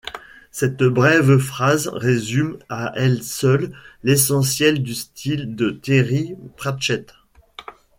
[0.49, 3.71] Cette brève phrase résume à elle seule
[4.03, 7.13] l'essentiel du style de Terry Pratchett.